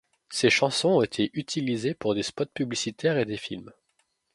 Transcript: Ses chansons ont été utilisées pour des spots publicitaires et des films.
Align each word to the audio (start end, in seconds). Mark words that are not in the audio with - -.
Ses 0.31 0.49
chansons 0.49 0.89
ont 0.93 1.01
été 1.03 1.29
utilisées 1.35 1.93
pour 1.93 2.15
des 2.15 2.23
spots 2.23 2.45
publicitaires 2.47 3.19
et 3.19 3.25
des 3.25 3.37
films. 3.37 3.71